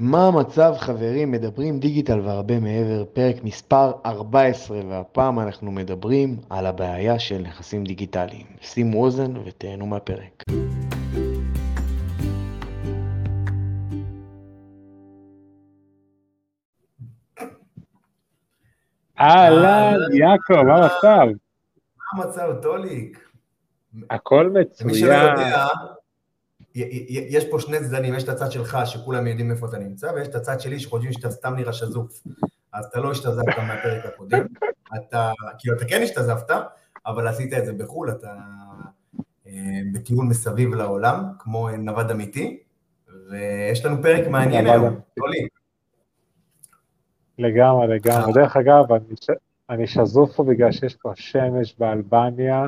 [0.00, 7.18] מה המצב חברים, מדברים דיגיטל והרבה מעבר, פרק מספר 14, והפעם אנחנו מדברים על הבעיה
[7.18, 8.46] של נכסים דיגיטליים.
[8.60, 10.44] שימו אוזן ותהנו מהפרק.
[19.20, 21.26] אהלן, יעקב, מה המצב?
[22.14, 23.30] מה המצב, טוליק?
[24.10, 25.30] הכל למי שלא מצוין.
[25.30, 25.99] יודע, י- י-
[26.74, 30.34] יש פה שני צדדים, יש את הצד שלך שכולם יודעים איפה אתה נמצא, ויש את
[30.34, 32.22] הצד שלי שחושבים שאתה סתם נראה שזוף.
[32.72, 34.46] אז אתה לא השתזפת מהפרק הקודם,
[34.96, 36.50] אתה, כאילו אתה כן השתזפת,
[37.06, 38.34] אבל עשית את זה בחו"ל, אתה
[39.46, 39.52] אה,
[39.92, 42.58] בטיול מסביב לעולם, כמו נווד אמיתי,
[43.30, 45.00] ויש לנו פרק מעניין היום.
[45.16, 45.52] טוליק.
[47.38, 48.32] לגמרי, לגמרי.
[48.32, 49.30] דרך אגב, אני ש-
[49.70, 52.66] אני שזוף פה בגלל שיש פה שמש באלבניה.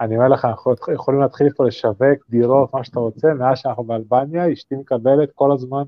[0.00, 4.52] אני אומר לך, אנחנו יכולים להתחיל פה לשווק דירות, מה שאתה רוצה, מאז שאנחנו באלבניה,
[4.52, 5.82] אשתי מקבלת כל הזמן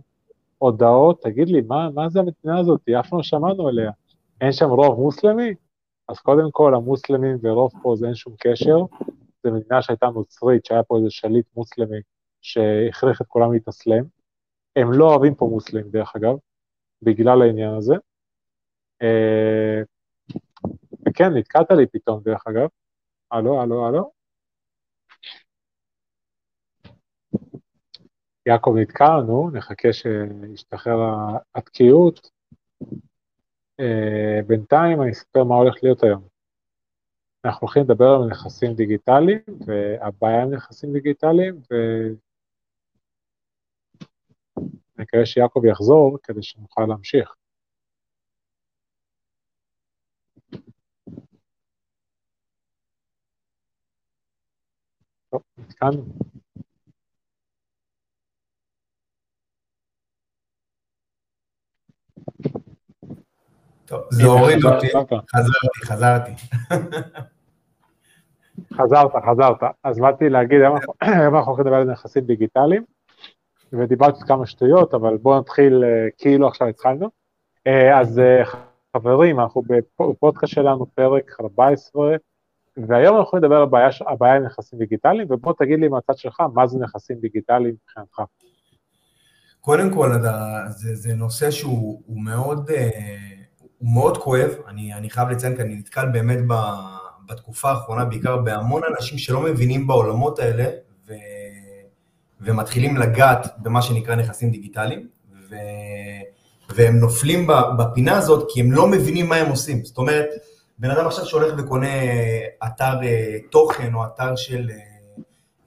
[0.59, 2.89] הודעות, תגיד לי, מה, מה זה המדינה הזאת?
[3.01, 3.91] אף פעם לא שמענו עליה.
[4.41, 5.55] אין שם רוב מוסלמי?
[6.09, 8.79] אז קודם כל, המוסלמים ורוב פה זה אין שום קשר.
[9.45, 12.01] זו מדינה שהייתה נוצרית, שהיה פה איזה שליט מוסלמי
[12.41, 14.05] שהכריח את כולם להתאסלם.
[14.77, 16.35] הם לא אוהבים פה מוסלמים, דרך אגב,
[17.03, 17.95] בגלל העניין הזה.
[19.03, 19.83] אה,
[21.09, 22.69] וכן, נתקעת לי פתאום, דרך אגב.
[23.33, 24.13] הלו, הלו, הלו.
[28.47, 30.99] יעקב נתקע לנו, נחכה שישתחרר
[31.55, 32.31] התקיעות.
[33.81, 36.29] אה, בינתיים אני אספר מה הולך להיות היום.
[37.45, 41.61] אנחנו הולכים לדבר על נכסים דיגיטליים, והבעיה עם נכסים דיגיטליים,
[44.99, 47.35] ונקווה שיעקב יחזור כדי שנוכל להמשיך.
[55.33, 56.05] טוב, נתקענו.
[63.87, 65.11] טוב, זה הוריד אותי, חזרת.
[65.37, 66.33] חזרתי, חזרתי.
[68.75, 69.61] חזרת, חזרת.
[69.85, 70.93] אז באתי להגיד, היום אנחנו-
[71.23, 72.85] היום אנחנו הולכים לדבר על נכסים דיגיטליים,
[73.73, 77.11] ודיברתי כמה שטויות, אבל בואו נתחיל אה, כאילו עכשיו התחלנו.
[77.67, 78.43] אה, אז אה,
[78.97, 79.63] חברים, אנחנו
[79.99, 82.17] בפודקאסט שלנו, פרק 14,
[82.77, 86.67] והיום אנחנו נדבר על הבעיה, הבעיה עם נכסים דיגיטליים, ובוא תגיד לי מהצד שלך, מה
[86.67, 88.23] זה נכסים דיגיטליים מבחינתך.
[89.61, 90.13] קודם כל,
[90.69, 92.91] זה, זה נושא שהוא הוא מאוד, אה,
[93.79, 96.55] הוא מאוד כואב, אני, אני חייב לציין, כי אני נתקל באמת ב,
[97.29, 100.65] בתקופה האחרונה, בעיקר בהמון אנשים שלא מבינים בעולמות האלה,
[101.07, 101.13] ו,
[102.41, 105.09] ומתחילים לגעת במה שנקרא נכסים דיגיטליים,
[105.51, 105.55] ו,
[106.75, 107.47] והם נופלים
[107.79, 109.85] בפינה הזאת כי הם לא מבינים מה הם עושים.
[109.85, 110.27] זאת אומרת,
[110.79, 111.89] בן אדם עכשיו שהולך וקונה
[112.67, 114.77] אתר אה, תוכן או אתר של אה,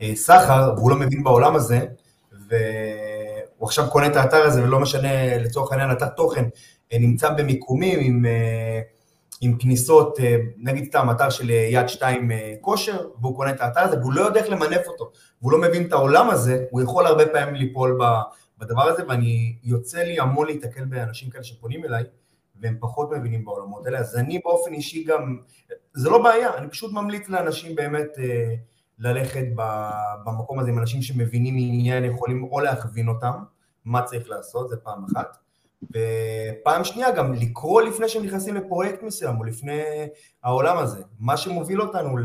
[0.02, 1.80] אה, סחר, והוא לא מבין בעולם הזה,
[2.32, 6.46] והוא עכשיו קונה את האתר הזה, ולא משנה, לצורך העניין, אתר תוכן
[6.94, 8.26] נמצא במיקומים עם,
[9.42, 10.18] עם כניסות,
[10.58, 14.40] נגיד סתם אתר של יד שתיים כושר, והוא קונה את האתר הזה, והוא לא יודע
[14.40, 15.12] איך למנף אותו,
[15.42, 18.00] והוא לא מבין את העולם הזה, הוא יכול הרבה פעמים ליפול
[18.58, 22.04] בדבר הזה, ואני, יוצא לי המון להיתקל באנשים כאלה שפונים אליי,
[22.62, 25.38] והם פחות מבינים בעולמות האלה, אז אני באופן אישי גם,
[25.94, 28.56] זה לא בעיה, אני פשוט ממליץ לאנשים באמת אה,
[29.00, 29.46] ללכת
[30.26, 33.44] במקום הזה עם אנשים שמבינים עניין, יכולים או להכווין אותם,
[33.86, 35.38] מה צריך לעשות, זה פעם אחת.
[35.84, 39.82] ופעם שנייה גם לקרוא לפני שהם נכנסים לפרויקט מסוים, או לפני
[40.44, 41.04] העולם הזה.
[41.20, 42.18] מה שמוביל אותנו.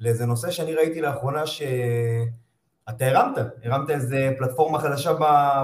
[0.00, 5.12] לאיזה נושא שאני ראיתי לאחרונה שאתה הרמת, הרמת איזה פלטפורמה חדשה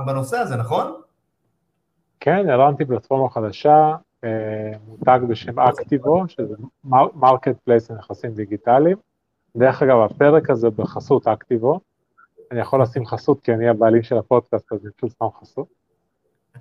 [0.06, 1.00] בנושא הזה, נכון?
[2.21, 6.55] כן, הרמתי פלטפורמה חדשה, אה, מותג בשם אקטיבו, שזה
[7.15, 8.97] marketplace לנכסים דיגיטליים.
[9.56, 11.81] דרך אגב, הפרק הזה בחסות אקטיבו,
[12.51, 15.67] אני יכול לשים חסות כי אני הבעלים של הפודקאסט, אז אני פשוט שם חסות.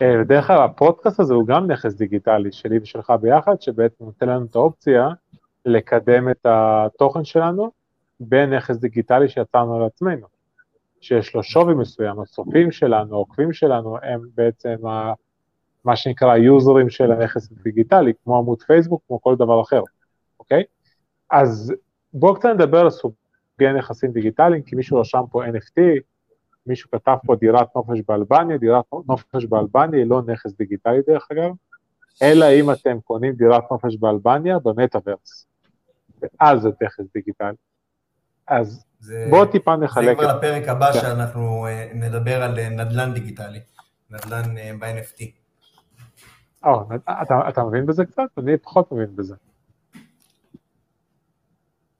[0.01, 4.45] אה, ודרך אגב, הפודקאסט הזה הוא גם נכס דיגיטלי שלי ושלך ביחד, שבעצם נותן לנו
[4.45, 5.09] את האופציה
[5.65, 7.71] לקדם את התוכן שלנו
[8.19, 10.27] בנכס דיגיטלי שיצרנו על עצמנו,
[11.01, 15.13] שיש לו שווי מסוים, הצופים שלנו, העוקבים שלנו, הם בעצם ה...
[15.87, 19.81] מה שנקרא היוזרים של הנכס הדיגיטלי, כמו עמוד פייסבוק, כמו כל דבר אחר,
[20.39, 20.63] אוקיי?
[21.31, 21.73] אז
[22.13, 25.81] בואו קצת נדבר על סוגי נכסים דיגיטליים, כי מישהו רשם פה NFT,
[26.65, 31.51] מישהו כתב פה דירת נופש באלבניה, דירת נופש באלבניה היא לא נכס דיגיטלי דרך אגב,
[32.21, 35.47] אלא אם אתם קונים דירת נופש באלבניה במטאוורס,
[36.21, 37.55] ואז זה נכס דיגיטלי.
[38.47, 40.99] אז זה, בואו טיפה זה נחלק כבר את לפרק הבא כן.
[40.99, 43.59] שאנחנו אה, נדבר על אה, נדל"ן דיגיטלי,
[44.09, 45.46] נדל"ן אה, ב-NFT.
[46.63, 48.23] או, אתה, אתה מבין בזה קצת?
[48.37, 49.35] אני פחות מבין בזה.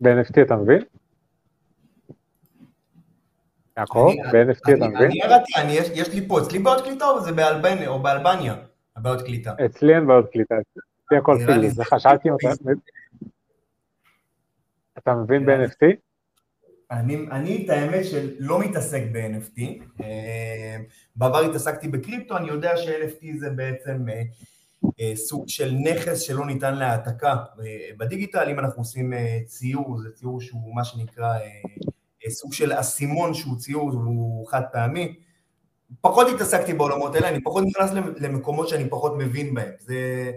[0.02, 0.82] ב-NFT אתה מבין?
[3.78, 4.96] יעקב, ב-NFT אתה מבין?
[4.96, 5.52] אני ירדתי,
[5.94, 8.56] יש לי פה, אצלי בעיות קליטה או זה באלבניה, או באלבניה,
[8.96, 9.54] הבעיות קליטה.
[9.66, 10.56] אצלי אין בעיות קליטה,
[11.06, 12.34] אצלי הכל פילוס, זה חשבתי אם
[14.98, 16.07] אתה מבין ב-NFT?
[16.92, 19.62] אני, אני את האמת שלא מתעסק ב-NFT,
[20.04, 20.78] אה,
[21.16, 24.22] בעבר התעסקתי בקריפטו, אני יודע ש-NFT זה בעצם אה,
[25.00, 27.36] אה, סוג של נכס שלא ניתן להעתקה
[27.98, 29.14] בדיגיטל, אם אנחנו עושים
[29.46, 31.34] ציור, זה ציור שהוא מה שנקרא
[32.30, 35.16] סוג של אסימון שהוא ציור והוא חד פעמי,
[36.02, 40.32] פחות התעסקתי בעולמות האלה, אני פחות נכנס למקומות שאני פחות מבין בהם, זה,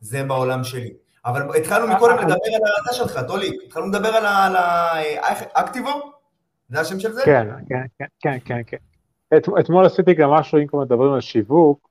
[0.00, 0.92] זה בעולם שלי.
[1.24, 5.90] אבל התחלנו מקודם לדבר על ההרצאה שלך, טולי, התחלנו לדבר על האקטיבו?
[6.68, 7.22] זה השם של זה?
[7.24, 8.76] כן, כן, כן, כן, כן.
[9.60, 11.88] אתמול עשיתי גם משהו, אם כבר מדברים על שיווק,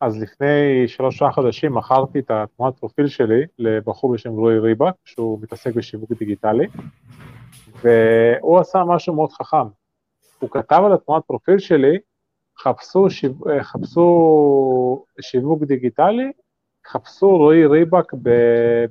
[0.00, 5.74] אז לפני שלושה חודשים מכרתי את התמונת פרופיל שלי לבחור בשם רועי ריבק, שהוא מתעסק
[5.74, 6.66] בשיווק דיגיטלי,
[7.82, 9.66] והוא עשה משהו מאוד חכם.
[10.38, 11.98] הוא כתב על התמונת פרופיל שלי,
[12.58, 13.32] חפשו, שיו,
[13.62, 16.32] חפשו שיווק דיגיטלי
[16.86, 18.12] חפשו רועי ריבק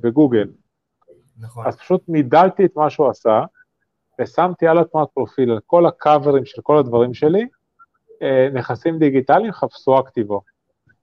[0.01, 0.47] בגוגל.
[1.39, 1.67] נכון.
[1.67, 3.43] אז פשוט מידלתי את מה שהוא עשה,
[4.21, 7.47] ושמתי על התמונת פרופיל, על כל הקאברים של כל הדברים שלי,
[8.21, 10.41] אה, נכסים דיגיטליים, חפשו אקטיבו.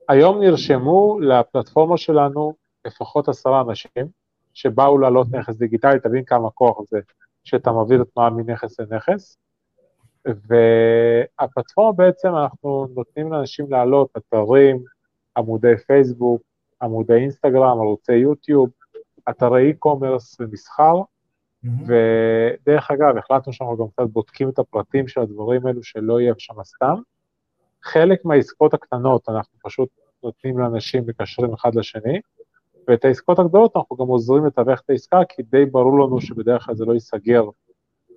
[0.08, 2.54] היום נרשמו לפלטפורמה שלנו
[2.84, 4.06] לפחות עשרה אנשים,
[4.54, 6.98] שבאו לעלות נכס דיגיטלי, תבין כמה כוח זה
[7.44, 9.38] שאתה מעביר תנועה מנכס לנכס,
[10.24, 14.84] והפלטפורמה בעצם אנחנו נותנים לאנשים לעלות אתרים,
[15.36, 16.42] עמודי פייסבוק,
[16.82, 18.70] עמודי אינסטגרם, ערוצי יוטיוב,
[19.30, 21.68] אתרי e-commerce ומסחר, mm-hmm.
[21.86, 26.54] ודרך אגב, החלטנו שאנחנו גם קצת בודקים את הפרטים של הדברים האלו, שלא יהיה שם
[26.64, 26.94] סתם.
[27.82, 29.88] חלק מהעסקות הקטנות אנחנו פשוט
[30.22, 32.20] נותנים לאנשים, מקשרים אחד לשני,
[32.88, 36.74] ואת העסקות הגדולות אנחנו גם עוזרים לתווך את העסקה, כי די ברור לנו שבדרך כלל
[36.74, 37.44] זה לא ייסגר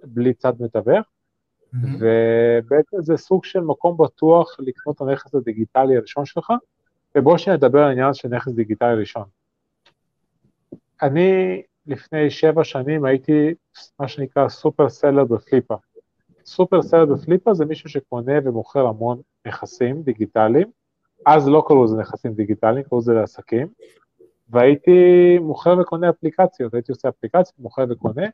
[0.04, 1.78] בלי צד מתווך, mm-hmm.
[2.00, 6.54] ובעצם זה סוג של מקום בטוח לקנות את הנכס הדיגיטלי הראשון שלך,
[7.18, 9.24] ובואו שנדבר על העניין של נכס דיגיטלי ראשון.
[11.02, 13.54] אני לפני שבע שנים הייתי
[14.00, 15.76] מה שנקרא סופר סלר בפליפה.
[16.46, 20.68] סופר סלר בפליפה זה מישהו שקונה ומוכר המון נכסים דיגיטליים,
[21.26, 23.68] אז לא קראו לזה נכסים דיגיטליים, קראו לזה לעסקים,
[24.50, 28.26] והייתי מוכר וקונה אפליקציות, הייתי עושה אפליקציות, מוכר וקונה,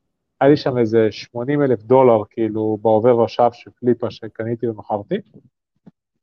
[0.41, 5.15] היה לי שם איזה 80 אלף דולר כאילו בעובר ושב של פליפה שקניתי ומכרתי,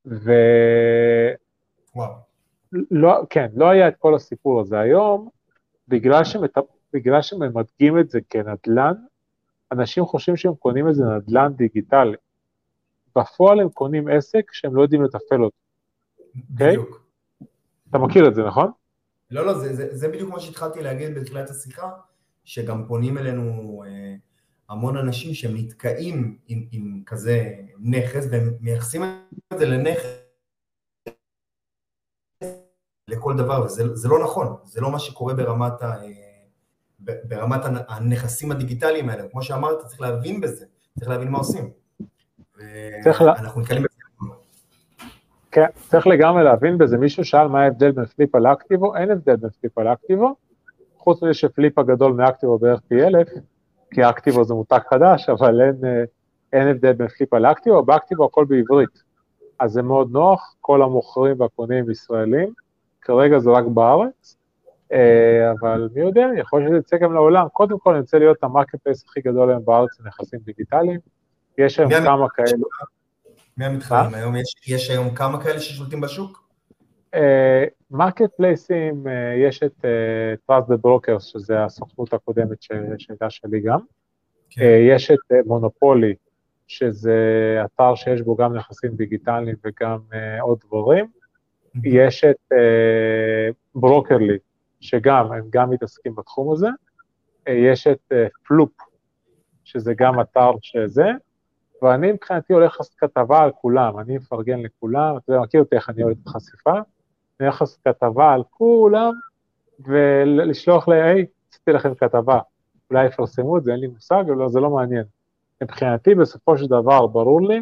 [0.07, 0.33] ו...
[1.97, 2.34] וואו.
[2.91, 5.29] לא, כן, לא היה את כל הסיפור הזה היום,
[5.89, 6.55] בגלל, שמת,
[6.93, 8.95] בגלל שממדגים את זה כנדל"ן,
[9.73, 12.17] אנשים חושבים שהם קונים איזה נדל"ן דיגיטלי.
[13.17, 15.57] בפועל הם קונים עסק שהם לא יודעים לתפעל אותו.
[16.53, 16.69] אוקיי?
[16.69, 16.91] בדיוק.
[17.43, 17.47] Okay?
[17.91, 18.71] אתה מכיר את זה, נכון?
[19.31, 21.91] לא, לא, זה, זה, זה בדיוק מה שהתחלתי להגיד בתחילת השיחה,
[22.45, 24.15] שגם פונים אלינו אה,
[24.69, 29.03] המון אנשים שהם נתקעים עם, עם כזה נכס, והם מייחסים
[29.53, 30.24] את זה לנכס
[33.09, 35.95] לכל דבר, וזה לא נכון, זה לא מה שקורה ברמת, ה,
[37.01, 40.67] ברמת הנכסים הדיגיטליים האלה, כמו שאמרת, צריך להבין בזה,
[40.99, 41.71] צריך להבין מה עושים.
[43.39, 43.95] אנחנו נתקלים בזה.
[45.51, 49.51] כן, צריך לגמרי להבין בזה, מישהו שאל מה ההבדל בין Flippa לאקטיבו, אין הבדל בין
[49.61, 50.35] Flippa לאקטיבו,
[50.99, 53.29] חוץ מזה ש Flippa גדול מאקטיבו בערך פי אלף,
[53.91, 56.07] כי אקטיבו זה מותג חדש, אבל אין,
[56.53, 59.03] אין הבדל בין Flippa לאקטיבו, באקטיבו הכל בעברית.
[59.59, 62.53] אז זה מאוד נוח, כל המוכרים והקונים ישראלים,
[63.05, 64.37] כרגע זה רק בארץ,
[64.93, 67.49] אה, אבל מי יודע, יכול להיות שזה יצא גם לעולם.
[67.53, 71.01] קודם כל, אני רוצה להיות ה marketplace הכי גדול היום בארץ לנכסים דיגיטליים.
[71.59, 72.67] יש היום כמה כאלו.
[73.57, 74.37] מי המתחרים היום?
[74.37, 76.45] יש, יש היום כמה כאלה ששולטים בשוק?
[77.91, 79.11] market אה, place ים, אה,
[79.49, 82.63] יש את אה, Trust the Brokers, שזה הסוכנות הקודמת
[82.99, 83.79] שהייתה שלי גם.
[84.51, 84.63] כן.
[84.63, 86.17] אה, יש את מונופולי, אה,
[86.67, 87.19] שזה
[87.65, 91.07] אתר שיש בו גם נכסים דיגיטליים וגם אה, עוד דברים.
[91.83, 94.39] יש את אה, ברוקרלי,
[94.81, 96.69] שגם, הם גם מתעסקים בתחום הזה,
[97.49, 98.71] אה, יש את אה, פלופ,
[99.65, 101.11] שזה גם אתר שזה,
[101.83, 105.91] ואני מבחינתי הולך לעשות כתבה על כולם, אני מפרגן לכולם, אתה יודע, מכיר אותי איך
[105.91, 109.13] אני אוהב את החשיפה, אני הולך לעשות כתבה על כולם,
[109.81, 112.39] ולשלוח לי, היי, עשיתי לכם כתבה,
[112.91, 115.05] אולי יפרסמו את זה, אין לי מושג, אבל זה לא מעניין.
[115.63, 117.61] מבחינתי, בסופו של דבר, ברור לי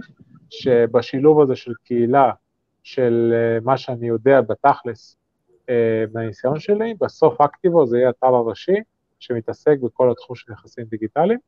[0.50, 2.30] שבשילוב הזה של קהילה
[2.82, 5.16] של אה, מה שאני יודע בתכלס
[5.68, 8.76] אה, מהניסיון שלי, בסוף אקטיבו זה יהיה אתר הראשי
[9.18, 11.38] שמתעסק בכל התחום של נכסים דיגיטליים.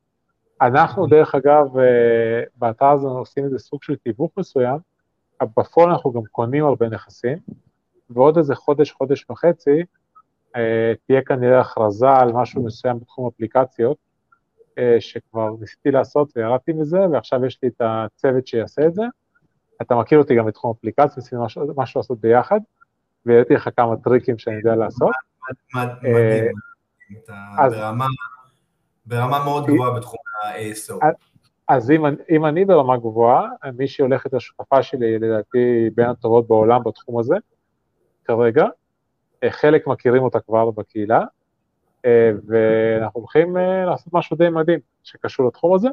[0.60, 4.78] אנחנו דרך אגב, אה, באתר הזה עושים איזה סוג של תיווך מסוים,
[5.56, 7.38] בפועל אנחנו גם קונים הרבה נכסים,
[8.10, 9.82] ועוד איזה חודש, חודש וחצי,
[11.06, 13.96] תהיה כנראה הכרזה על משהו מסוים בתחום אפליקציות,
[14.98, 19.02] שכבר ניסיתי לעשות וירדתי מזה, ועכשיו יש לי את הצוות שיעשה את זה.
[19.82, 22.60] אתה מכיר אותי גם בתחום אפליקציה, ניסינו משהו, משהו לעשות ביחד,
[23.26, 25.10] והראיתי לך כמה טריקים שאני יודע לעשות.
[25.74, 26.54] מדהים,
[27.24, 27.34] אתה
[27.70, 28.06] ברמה,
[29.06, 31.04] ברמה מאוד גבוהה בתחום ה-ASO.
[31.68, 37.18] אז אם, אם אני ברמה גבוהה, מי שהולכת לשותפה שלי, לדעתי בין הטובות בעולם בתחום
[37.18, 37.34] הזה,
[38.24, 38.66] כרגע,
[39.48, 41.24] חלק מכירים אותה כבר בקהילה,
[42.46, 45.88] ואנחנו הולכים לעשות משהו די מדהים שקשור לתחום הזה.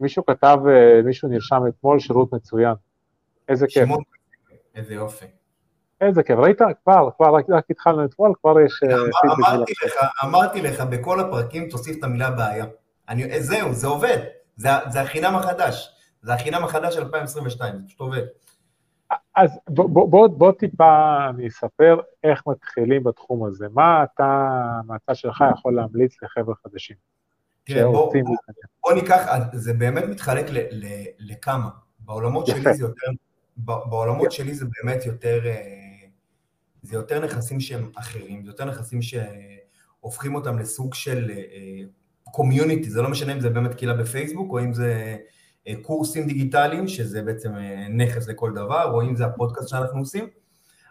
[0.00, 0.58] מישהו כתב,
[1.04, 2.74] מישהו נרשם אתמול, שירות מצוין.
[3.52, 3.88] איזה כיף.
[4.74, 5.26] איזה יופי.
[6.00, 6.58] איזה כיף, ראית?
[6.84, 8.80] כבר, כבר, רק, התחלנו אתמול, כבר יש...
[9.24, 9.94] אמרתי לך,
[10.24, 12.66] אמרתי לך, בכל הפרקים תוסיף את המילה בעיה.
[13.08, 14.18] אני, זהו, זה עובד.
[14.56, 15.88] זה, זה החינם החדש.
[16.22, 18.22] זה החינם החדש של 2022, זה פשוט עובד.
[19.36, 23.66] אז בוא, בוא, בוא, בוא טיפה אני אספר איך מתחילים בתחום הזה.
[23.72, 24.48] מה אתה,
[24.86, 26.96] מהצד שלך, יכול להמליץ לחבר'ה חדשים?
[27.64, 28.36] תראה, בוא, בוא,
[28.82, 30.86] בוא ניקח, זה באמת מתחלק ל, ל,
[31.18, 31.68] לכמה.
[31.98, 32.60] בעולמות יפה.
[32.60, 33.06] שלי זה יותר,
[33.56, 34.34] בעולמות יפה.
[34.34, 35.40] שלי זה באמת יותר,
[36.82, 41.30] זה יותר נכסים שהם אחרים, זה יותר נכסים שהופכים אותם לסוג של
[42.24, 45.16] קומיוניטי, זה לא משנה אם זה באמת קהילה בפייסבוק, או אם זה
[45.68, 50.28] אה, קורסים דיגיטליים, שזה בעצם אה, נכס לכל דבר, או אם זה הפודקאסט שאנחנו עושים.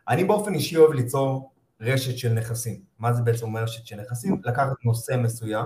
[0.07, 1.51] אני באופן אישי אוהב ליצור
[1.81, 2.81] רשת של נכסים.
[2.99, 4.41] מה זה בעצם אומר רשת של נכסים?
[4.43, 5.65] לקחת נושא מסוים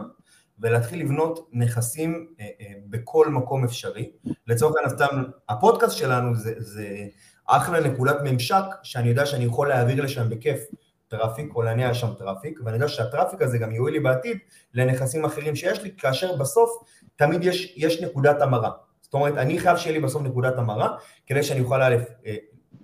[0.59, 4.11] ולהתחיל לבנות נכסים אה, אה, בכל מקום אפשרי.
[4.47, 7.07] לצורך העניין סתם, הפודקאסט שלנו זה, זה
[7.47, 10.59] אחלה נקודת ממשק שאני יודע שאני יכול להעביר לשם בכיף
[11.07, 14.37] traffic או להניע שם traffic, ואני יודע שה traffic הזה גם יועיל לי בעתיד
[14.73, 16.83] לנכסים אחרים שיש לי, כאשר בסוף
[17.15, 18.71] תמיד יש, יש נקודת המרה.
[19.01, 20.97] זאת אומרת, אני חייב שיהיה לי בסוף נקודת המרה,
[21.27, 21.95] כדי שאני אוכל א',
[22.25, 22.35] אה,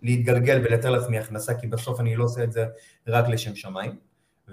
[0.02, 2.66] להתגלגל ולייצר לעצמי הכנסה, כי בסוף אני לא עושה את זה
[3.08, 4.11] רק לשם שמיים.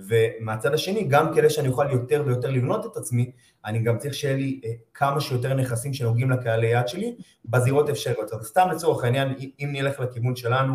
[0.08, 3.30] ומהצד השני, גם כדי שאני אוכל יותר ויותר לבנות את עצמי,
[3.64, 7.14] אני גם צריך שיהיה לי אה, כמה שיותר נכסים שנוגעים לקהלי יעד שלי,
[7.44, 8.32] בזירות אפשריות.
[8.32, 10.74] אז סתם לצורך העניין, אם נלך לכיוון שלנו,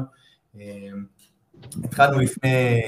[0.60, 0.90] אה,
[1.84, 2.82] התחלנו לפני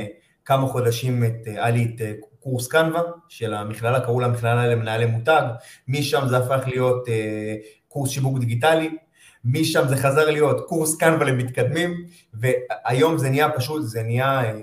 [0.46, 2.02] כמה חודשים את, היה לי את
[2.40, 5.44] קורס קנווה של המכללה, קראו לה מכללה למנהלי מותג,
[5.88, 7.56] משם זה הפך להיות אה,
[7.88, 8.98] קורס שיווק דיגיטלי,
[9.46, 14.60] משם זה חזר להיות קורס קנווה למתקדמים, והיום זה נהיה פשוט, זה נהיה אה,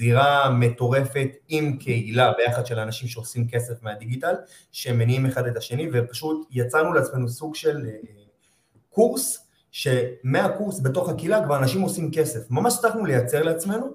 [0.00, 4.34] זירה מטורפת עם קהילה ביחד של אנשים שעושים כסף מהדיגיטל,
[4.72, 7.92] שמניעים אחד את השני, ופשוט יצרנו לעצמנו סוג של אה,
[8.90, 12.50] קורס, שמהקורס בתוך הקהילה כבר אנשים עושים כסף.
[12.50, 13.86] ממש הצלחנו לייצר לעצמנו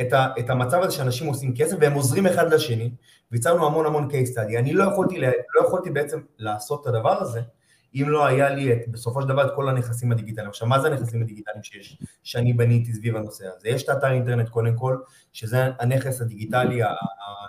[0.00, 2.90] את, ה, את המצב הזה שאנשים עושים כסף והם עוזרים אחד לשני,
[3.32, 4.58] ויצרנו המון המון case study.
[4.58, 7.40] אני לא יכולתי, לא יכולתי בעצם לעשות את הדבר הזה,
[7.94, 10.48] אם לא היה לי את, בסופו של דבר את כל הנכסים הדיגיטליים.
[10.48, 13.68] עכשיו, מה זה הנכסים הדיגיטליים שיש, שאני בניתי סביב הנושא הזה?
[13.68, 14.96] יש את האתר אינטרנט קודם כל,
[15.32, 16.80] שזה הנכס הדיגיטלי,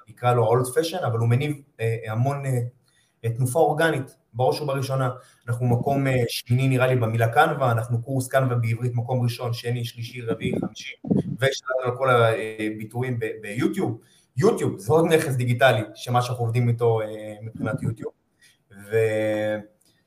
[0.07, 5.09] נקרא לו ה-old fashion, אבל הוא מניב אה, המון אה, תנופה אורגנית, בראש ובראשונה.
[5.47, 9.85] אנחנו מקום אה, שמיני נראה לי במילה קנווה, אנחנו קורס קנווה בעברית מקום ראשון, שני,
[9.85, 10.93] שלישי, רביעי, חמישי,
[11.39, 13.99] ויש לנו כל הביטויים ביוטיוב.
[14.37, 18.11] יוטיוב זה עוד נכס דיגיטלי, שמה שאנחנו עובדים איתו אה, מבחינת יוטיוב.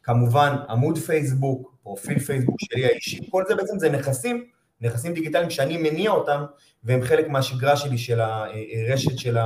[0.09, 4.45] וכמובן עמוד פייסבוק, פרופיל פייסבוק שלי האישי, כל זה בעצם זה נכסים,
[4.81, 6.45] נכסים דיגיטליים שאני מניע אותם,
[6.85, 9.39] והם חלק מהשגרה שלי של הרשת אה, של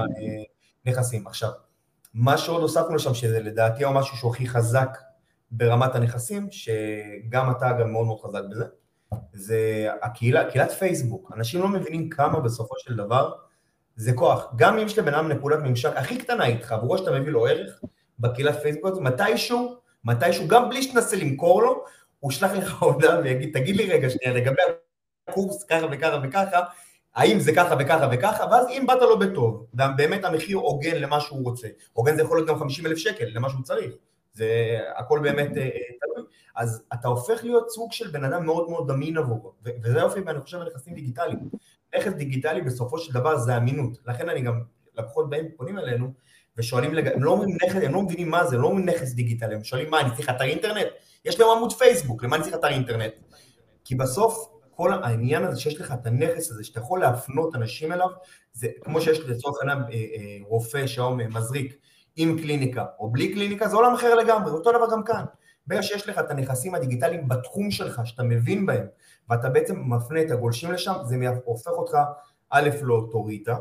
[0.86, 1.26] הנכסים.
[1.26, 1.50] עכשיו,
[2.14, 4.98] מה שעוד הוספנו לשם, שזה לדעתי הוא משהו שהוא הכי חזק
[5.50, 8.64] ברמת הנכסים, שגם אתה גם מאוד מאוד חזק בזה,
[9.32, 11.32] זה הקהילה, קהילת פייסבוק.
[11.36, 13.32] אנשים לא מבינים כמה בסופו של דבר
[13.96, 14.52] זה כוח.
[14.56, 17.80] גם אם יש לבן אדם נקודת ממשק הכי קטנה איתך, רואה שאתה מביא לו ערך
[18.18, 21.84] בקהילת פייסבוק מתישהו, מתישהו, גם בלי שתנסה למכור לו,
[22.20, 24.62] הוא ישלח לך הודעה ויגיד, תגיד לי רגע שנייה, לגבי
[25.28, 26.60] הקורס ככה וככה וככה,
[27.14, 31.44] האם זה ככה וככה וככה, ואז אם באת לו בטוב, ובאמת המחיר הוגן למה שהוא
[31.44, 33.92] רוצה, הוגן זה יכול להיות גם 50 אלף שקל למה שהוא צריך,
[34.32, 35.68] זה הכל באמת אה, אה,
[36.00, 40.20] תלוי, אז אתה הופך להיות סוג של בן אדם מאוד מאוד אמין עבורו, וזה יופי
[40.20, 41.48] ואני חושב על נכסים דיגיטליים.
[41.98, 44.62] נכס דיגיטלי בסופו של דבר זה אמינות, לכן אני גם,
[44.98, 46.12] לקוחות באים פונים אלינו
[46.56, 47.08] ושואלים, לג...
[47.08, 50.00] הם, לא נכס, הם לא מבינים מה זה, לא אומרים נכס דיגיטלי, הם שואלים מה,
[50.00, 50.86] אני צריך אתר אינטרנט?
[51.24, 53.12] יש להם עמוד פייסבוק, למה אני צריך אתר אינטרנט?
[53.84, 58.08] כי בסוף כל העניין הזה שיש לך את הנכס הזה, שאתה יכול להפנות אנשים אליו,
[58.52, 61.76] זה כמו שיש לצורך העניין אה, אה, רופא שהיום מזריק
[62.16, 65.24] עם קליניקה או בלי קליניקה, זה עולם אחר לגמרי, אותו דבר גם כאן.
[65.66, 68.86] ברגע שיש לך את הנכסים הדיגיטליים בתחום שלך, שאתה מבין בהם,
[69.30, 71.96] ואתה בעצם מפנה את הגולשים לשם, זה הופך אותך
[72.50, 73.56] א' לאוטוריטה,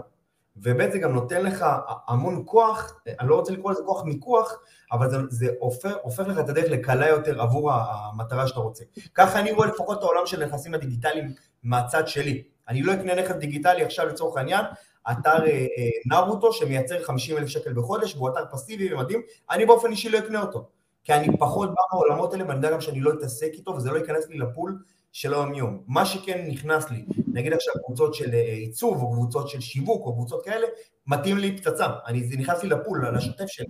[0.58, 1.66] וב' זה גם נותן לך
[2.08, 4.60] המון כוח, אני לא רוצה לקרוא לזה כוח מיקוח,
[4.92, 8.84] אבל זה, זה הופך, הופך לך את הדרך לקלה יותר עבור המטרה שאתה רוצה.
[9.14, 12.44] ככה אני רואה לפחות את העולם של נכסים הדיגיטליים מהצד שלי.
[12.68, 14.66] אני לא אקנה נכס דיגיטלי עכשיו לצורך העניין,
[15.12, 15.66] אתר אה,
[16.06, 20.42] נרוטו שמייצר 50 אלף שקל בחודש, והוא אתר פסיבי ומדהים, אני באופן אישי לא אקנה
[20.42, 20.70] אותו.
[21.04, 23.98] כי אני פחות בא מהעולמות האלה, ואני יודע גם שאני לא אתעסק איתו, וזה לא
[23.98, 25.84] ייכנס לי לפול של היום יום.
[25.88, 30.46] מה שכן נכנס לי, נגיד עכשיו קבוצות של עיצוב, או קבוצות של שיווק, או קבוצות
[30.46, 30.68] כאלה,
[31.08, 31.88] מתאים לי פצצה.
[32.08, 33.66] אני, זה נכנס לי לפול, לשוטף שלי.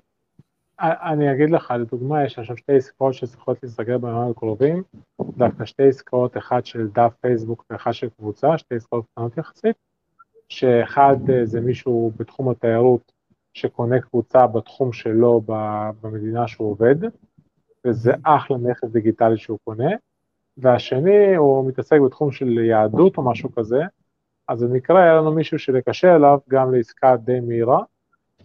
[0.82, 4.84] אני אגיד לך, לדוגמה, יש עכשיו שתי עסקאות שצריכות להיסגר בימים הקרובים,
[5.38, 9.76] דווקא שתי עסקאות, אחת של דף פייסבוק ואחת של קבוצה, שתי עסקאות קטנות יחסית,
[10.50, 13.12] שאחד אה, זה מישהו בתחום התיירות
[13.54, 15.42] שקונה קבוצה בתחום שלו
[16.02, 16.96] במדינה שהוא עובד,
[17.88, 19.92] וזה אחלה נכס דיגיטלי שהוא קונה,
[20.58, 23.82] והשני הוא מתעסק בתחום של יהדות או משהו כזה,
[24.48, 27.84] אז במקרה היה לנו מישהו שלקשר אליו גם לעסקה די מהירה,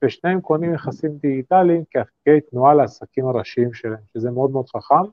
[0.05, 5.05] ושניהם קונים נכסים דיגיטליים כאפיקי תנועה לעסקים הראשיים שלהם, שזה מאוד מאוד חכם,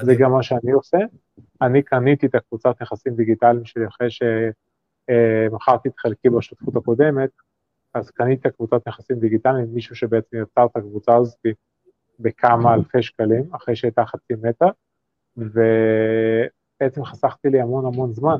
[0.00, 0.98] זה גם מה שאני עושה.
[1.62, 7.30] אני קניתי את הקבוצת נכסים דיגיטליים שלי אחרי שמכרתי את חלקי בשותפות הקודמת,
[7.94, 11.46] אז קניתי את הקבוצת נכסים דיגיטליים, מישהו שבעצם יצר את הקבוצה הזאת
[12.20, 14.66] בכמה אלפי שקלים, אחרי שהייתה חצי מטה,
[15.36, 18.38] ובעצם חסכתי לי המון המון זמן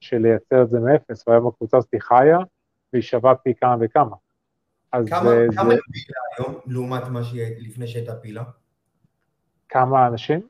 [0.00, 2.38] של לייצר את זה מאפס, והיום הקבוצה הזאת חיה,
[2.92, 4.16] והיא שווה פי כמה וכמה.
[4.92, 5.46] אז כמה, זה...
[5.56, 8.44] כמה היא פעילה היום, לעומת מה שהיא לפני שהייתה פעילה?
[9.68, 10.40] כמה אנשים?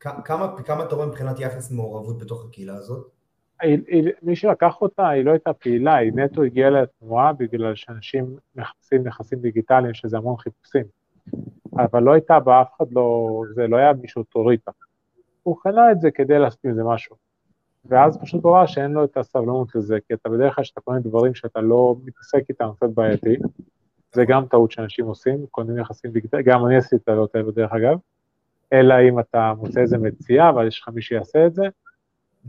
[0.00, 3.10] כמה, כמה אתה רואה מבחינת יחס מעורבות בתוך הקהילה הזאת?
[3.60, 8.36] היא, היא, מי שלקח אותה, היא לא הייתה פעילה, היא נטו הגיעה לתנועה בגלל שאנשים
[8.54, 10.84] מחפשים נכסים דיגיטליים, שזה המון חיפושים.
[11.76, 14.70] אבל לא הייתה בה, אף אחד לא, זה לא היה מישהו אוטוריטה.
[15.42, 17.16] הוא קנה את זה כדי לעשות עם זה משהו.
[17.84, 21.00] ואז פשוט הוא ראה שאין לו את הסבלנות לזה, כי אתה בדרך כלל כשאתה קונה
[21.00, 23.36] דברים שאתה לא מתעסק איתם, קצת בעייתי,
[24.12, 27.72] זה גם טעות שאנשים עושים, קונים נכסים דיגיטליים, גם אני עשיתי את הטעויות האלה בדרך
[27.72, 27.98] אגב,
[28.72, 31.64] אלא אם אתה מוצא איזה מציאה, אבל יש לך מי שיעשה את זה.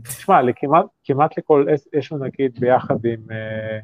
[0.02, 3.78] תשמע, לכמעט, כמעט לכל, יש לנו נגיד ביחד עם, אה,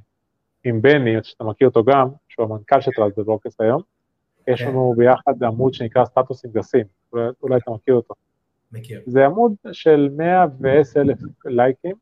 [0.65, 3.83] עם בני, שאתה מכיר אותו גם, שהוא המנכ"ל של Trust Brokers היום,
[4.49, 4.69] יש כן.
[4.69, 8.15] לנו ביחד עמוד שנקרא סטטוסים גסים, אולי אתה מכיר אותו.
[8.73, 9.03] מכיר.
[9.07, 11.97] זה עמוד של 110 אלף לייקים,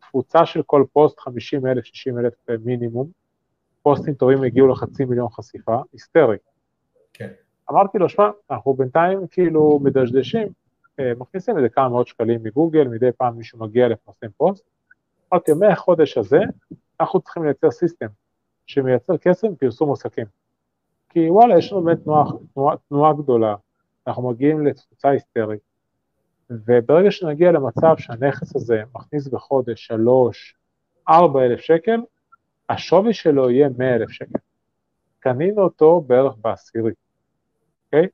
[0.00, 3.10] תפוצה של כל פוסט 50 אלף, 60 אלף מינימום,
[3.82, 6.36] פוסטים טובים הגיעו לחצי מיליון חשיפה, היסטרי.
[7.12, 7.28] כן.
[7.70, 10.48] אמרתי לו, שמע, אנחנו בינתיים כאילו מדשדשים,
[11.00, 14.64] אה, מכניסים איזה כמה מאות שקלים מגוגל, מדי פעם מישהו מגיע לפרסם פוסט.
[15.32, 16.40] אמרתי, מהחודש הזה
[17.00, 18.06] אנחנו צריכים לייצר system
[18.66, 20.26] שמייצר כסף בפרסום עסקים.
[21.08, 23.54] כי וואלה, יש לנו באמת תנועה, תנועה, תנועה גדולה,
[24.06, 25.60] אנחנו מגיעים לתפוצה היסטרית,
[26.50, 30.56] וברגע שנגיע למצב שהנכס הזה מכניס בחודש שלוש,
[31.08, 32.00] ארבע אלף שקל,
[32.68, 34.38] השווי שלו יהיה מאה אלף שקל.
[35.20, 36.92] קנינו אותו בערך בעשירי,
[37.86, 38.08] אוקיי?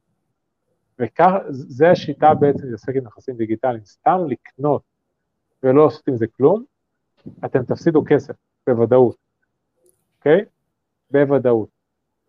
[0.99, 4.83] וכך, זה השיטה בעצם להתעסק עם נכסים דיגיטליים, סתם לקנות
[5.63, 6.65] ולא לעשות עם זה כלום,
[7.45, 8.35] אתם תפסידו כסף,
[8.67, 9.17] בוודאות,
[10.19, 10.45] אוקיי?
[11.11, 11.74] בוודאות.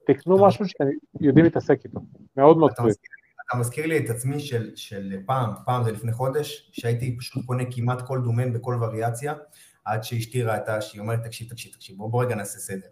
[0.07, 0.85] תקנו משהו שאתם
[1.21, 1.99] יודעים להתעסק איתו,
[2.37, 3.07] מאוד מאוד קריטי.
[3.49, 7.63] אתה מזכיר לי את עצמי של, של פעם, פעם זה לפני חודש, שהייתי פשוט קונה
[7.71, 9.33] כמעט כל דומיין בכל וריאציה,
[9.85, 12.87] עד שאשתי ראתה, שהיא אומרת, תקשיב, תקשיב, תקשיב, בוא, בוא רגע נעשה סדר.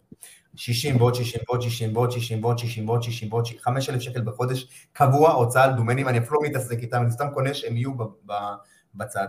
[0.55, 4.21] 60 ועוד 60 ועוד 60 ועוד 60 ועוד 60 ועוד 60 ועוד 60, 5,000 שקל
[4.21, 7.91] בחודש, קבוע, הוצאה על דומיינים, אני אפילו לא מתעסק איתם, אני סתם קונה שהם יהיו
[8.95, 9.27] בצד.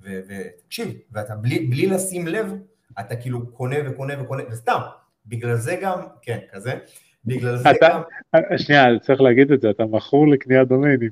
[0.00, 2.52] ותקשיב, ואתה בלי, בלי לשים לב,
[3.00, 4.80] אתה כאילו קונה וקונה וקונה, וסתם,
[5.26, 6.78] בגלל זה גם, כן, כזה.
[7.24, 8.00] בגלל זה אתה,
[8.34, 8.42] גם...
[8.56, 11.10] שנייה, צריך להגיד את זה, אתה מכור לקניית דומיינים.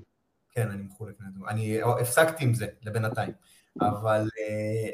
[0.50, 1.82] כן, אני מכור לקניית דומיינים.
[1.82, 3.32] אני הפסקתי עם זה לבינתיים.
[3.80, 4.28] אבל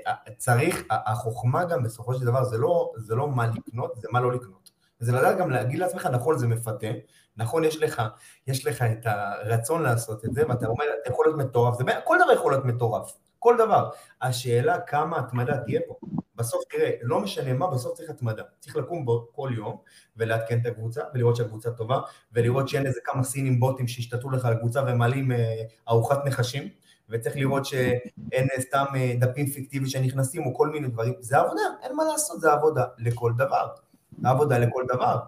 [0.07, 4.21] uh, צריך, החוכמה גם בסופו של דבר זה לא, זה לא מה לקנות, זה מה
[4.21, 4.71] לא לקנות.
[4.99, 6.87] זה לדעת גם להגיד לעצמך, נכון, זה מפתה,
[7.37, 8.03] נכון, יש לך,
[8.47, 12.17] יש לך את הרצון לעשות את זה, ואתה אומר, אתה יכול להיות מטורף, זה, כל
[12.25, 13.91] דבר יכול להיות מטורף, כל דבר.
[14.23, 15.95] השאלה כמה התמדה תהיה פה.
[16.43, 18.43] בסוף תראה, לא משנה מה, בסוף צריך התמדה.
[18.61, 19.77] צריך לקום בו כל יום
[20.17, 22.01] ולעדכן את הקבוצה, ולראות שהקבוצה טובה,
[22.33, 26.69] ולראות שאין איזה כמה סינים בוטים שהשתתו לך על הקבוצה ומעלים אה, ארוחת נחשים,
[27.09, 31.15] וצריך לראות שאין אה, סתם אה, דפים פיקטיביים שנכנסים או כל מיני דברים.
[31.21, 33.69] זה עבודה, אין מה לעשות, זה עבודה לכל דבר.
[34.25, 35.19] עבודה לכל דבר.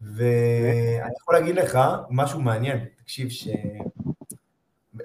[0.00, 1.78] ואני יכול להגיד לך
[2.10, 3.48] משהו מעניין, תקשיב ש...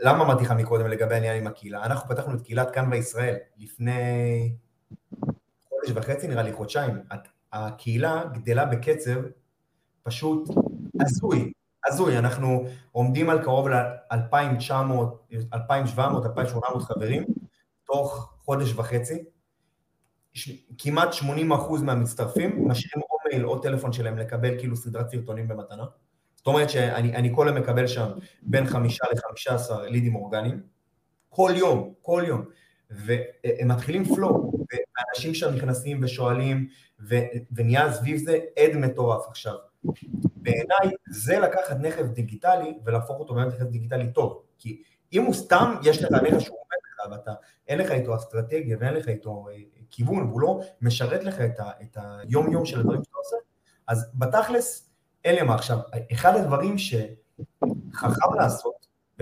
[0.02, 1.86] למה אמרתי לך מקודם לגבי העניין עם הקהילה?
[1.86, 3.94] אנחנו פתחנו את קהילת כאן בישראל לפני
[5.84, 6.92] חודש וחצי, נראה לי חודשיים.
[7.54, 9.20] הקהילה גדלה בקצב
[10.04, 10.50] פשוט
[11.02, 11.52] הזוי,
[11.88, 12.18] הזוי.
[12.18, 14.74] אנחנו עומדים על קרוב ל-2,900,
[15.54, 17.24] 2,700, 2,800 חברים,
[17.86, 19.24] תוך חודש וחצי.
[20.78, 21.24] כמעט 80%
[21.84, 25.84] מהמצטרפים משאירים או מייל או טלפון שלהם לקבל כאילו סדרת סרטונים במתנה.
[26.36, 28.08] זאת אומרת שאני כל יום מקבל שם
[28.42, 30.62] בין חמישה לחמישה עשר לידים אורגניים,
[31.30, 32.46] כל יום, כל יום.
[32.96, 36.68] והם מתחילים פלואו, ואנשים שם נכנסים ושואלים,
[37.10, 37.16] ו,
[37.52, 39.56] ונהיה סביב זה עד מטורף עכשיו.
[40.36, 45.76] בעיניי זה לקחת נכס דיגיטלי ולהפוך אותו באמת נכס דיגיטלי טוב, כי אם הוא סתם,
[45.84, 47.34] יש לך נכס שהוא עומד לך ואתה,
[47.68, 49.58] אין לך איתו אסטרטגיה ואין לך איתו אה,
[49.90, 53.36] כיוון, והוא לא משרת לך את, ה, את היום יום של הדברים שאתה עושה,
[53.88, 54.90] אז בתכלס,
[55.26, 55.78] אלה מה עכשיו,
[56.12, 58.73] אחד הדברים שחכם לעשות,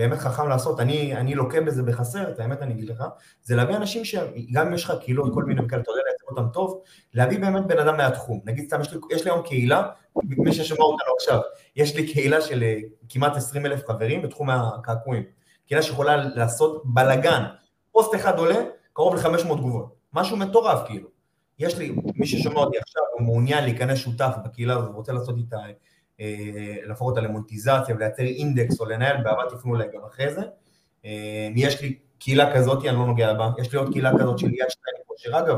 [0.02, 3.04] באמת חכם לעשות, אני, אני לוקה בזה בחסר, את האמת אני אגיד לך,
[3.42, 6.52] זה להביא אנשים שגם אם יש לך קהילות, כל מיני כאלה, אתה יודע לייצג אותם
[6.52, 6.82] טוב,
[7.14, 8.40] להביא באמת בן אדם מהתחום.
[8.44, 9.88] נגיד סתם, יש יש לי היום קהילה,
[10.24, 11.40] מי ששומע אותנו עכשיו,
[11.76, 15.22] יש לי קהילה של אה, כמעט 20 אלף חברים בתחום הקעקועים.
[15.66, 17.42] קהילה שיכולה לעשות בלאגן.
[17.92, 18.56] פוסט אחד עולה,
[18.92, 19.94] קרוב ל-500 תגובות.
[20.12, 21.08] משהו מטורף כאילו.
[21.58, 25.56] יש לי, מי ששומע אותי עכשיו, הוא מעוניין להיכנס שותף בקהילה הזאת, רוצה לעשות איתה
[26.86, 30.42] להפוך אותה למונטיזציה ולייצר אינדקס או לנהל, בעבר תפנו אליי גם אחרי זה.
[31.04, 34.46] אה, יש לי קהילה כזאת, אני לא נוגע בה, יש לי עוד קהילה כזאת של
[34.46, 35.56] יד שתיים כושר, אגב,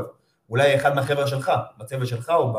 [0.49, 2.53] אולי אחד מהחבר'ה שלך, בצוות שלך או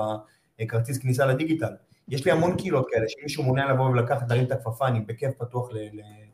[0.60, 1.72] בכרטיס כניסה לדיגיטל.
[2.08, 5.34] יש לי המון קהילות כאלה, שאם מישהו מעוניין לבוא ולקחת, להרים את הכפפה, אני בכיף
[5.38, 6.26] פתוח ל- ל-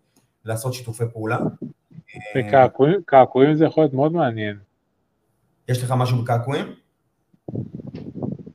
[0.44, 1.38] לעשות שיתופי פעולה.
[2.36, 4.58] וקעקועים זה יכול להיות מאוד מעניין.
[5.68, 6.74] יש לך משהו בקעקועים?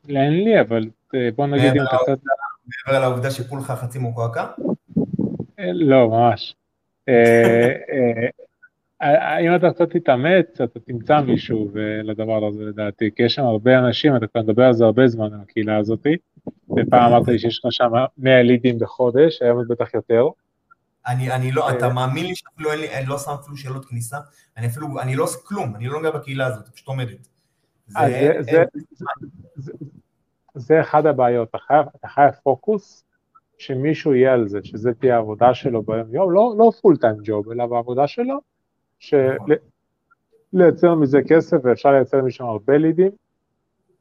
[0.09, 2.19] אין לי, אבל אה, בוא נגיד אם אתה קצת...
[2.67, 4.45] מעבר לעובדה שפולך חצי מוקרקע?
[5.73, 6.55] לא, ממש.
[7.09, 7.73] אה,
[9.01, 11.71] אה, אם אתה קצת תתאמץ, אתה תמצא מישהו
[12.03, 15.33] לדבר הזה לדעתי, כי יש שם הרבה אנשים, אתה כבר מדבר על זה הרבה זמן,
[15.33, 16.07] על הקהילה הזאת,
[16.69, 20.27] ופעם אמרת לי שיש לך שם 100 לידים בחודש, היום זה בטח יותר.
[21.07, 24.17] אני, אני לא, אתה מאמין לי שאפילו אין לי, אני לא שם אפילו שאלות כניסה,
[24.57, 27.27] אני אפילו, אני לא עושה כלום, אני לא נוגע בקהילה הזאת, פשוט עומדת.
[30.57, 33.05] זה, אחד הבעיות, אתה חייב, אתה חייב פוקוס,
[33.57, 37.51] שמישהו יהיה על זה, שזה תהיה העבודה שלו ביום יום, לא, לא פול טיים ג'וב,
[37.51, 38.39] אלא בעבודה שלו,
[38.99, 40.99] שלייצר נכון.
[40.99, 43.11] מזה כסף ואפשר לייצר משם הרבה לידים,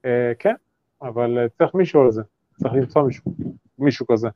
[0.05, 0.55] אה, כן,
[1.03, 2.23] אבל אה, צריך מישהו על זה,
[2.57, 3.35] צריך למצוא מישהו,
[3.79, 4.29] מישהו כזה.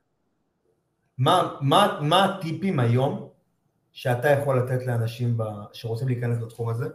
[1.18, 3.28] מה, מה, מה הטיפים היום
[3.92, 6.88] שאתה יכול לתת לאנשים ב, שרוצים להיכנס לתחום הזה,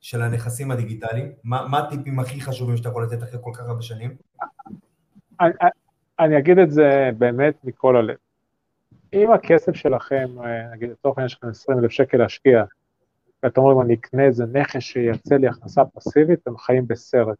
[0.00, 1.32] של הנכסים הדיגיטליים?
[1.44, 4.16] מה, מה הטיפים הכי חשובים שאתה יכול לתת אחרי כל כך הרבה שנים?
[6.20, 8.16] אני, אגיד את זה באמת מכל הלב.
[9.12, 12.64] אם הכסף שלכם, אה, נגיד לצורך העניין יש לכם 20 אלף שקל להשקיע,
[13.42, 17.36] ואתם אומרים אני אקנה איזה נכס שייצא לי הכנסה פסיבית, אתם חיים בסרט.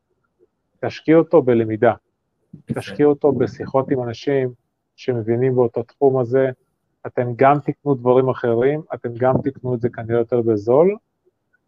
[0.81, 1.95] תשקיעו אותו בלמידה,
[2.67, 4.49] תשקיעו אותו בשיחות עם אנשים
[4.97, 6.51] שמבינים באותו תחום הזה,
[7.07, 10.97] אתם גם תקנו דברים אחרים, אתם גם תקנו את זה כנראה יותר בזול,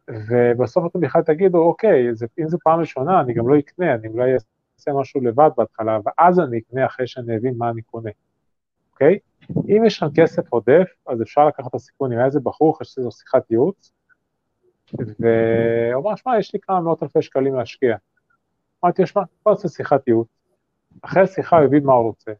[0.09, 4.09] ובסוף אתם בכלל תגידו, אוקיי, זה, אם זו פעם ראשונה, אני גם לא אקנה, אני
[4.09, 4.31] אולי
[4.81, 8.11] אעשה משהו לבד בהתחלה, ואז אני אקנה אחרי שאני אבין מה אני קונה,
[8.93, 9.19] אוקיי?
[9.69, 13.11] אם יש לכם כסף עודף, אז אפשר לקחת את הסיכון עם איזה בחור, אחרי שזו
[13.11, 13.93] שיחת ייעוץ,
[14.93, 17.97] והוא אמר, שמע, יש לי כמה מאות אלפי שקלים להשקיע.
[18.85, 20.29] אמרתי, שמע, בוא נעשה שיחת ייעוץ.
[21.03, 22.33] אחרי השיחה הוא הבין מה הוא רוצה.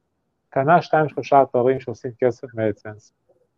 [0.49, 3.13] קנה שתיים שלושה אתרים שעושים כסף מאדסנס.